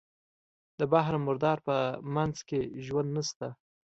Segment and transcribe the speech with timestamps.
[0.79, 1.75] د بحر مردار په
[2.15, 3.47] منځ کې ژوند نشته.